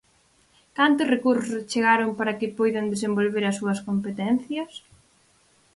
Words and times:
¿Cantos 0.77 1.11
recursos 1.13 1.47
se 1.51 1.59
achegaron 1.63 2.09
para 2.17 2.37
que 2.39 2.55
poidan 2.57 2.91
desenvolver 2.93 3.43
as 3.45 3.57
súas 3.59 3.79
competencias? 3.87 4.71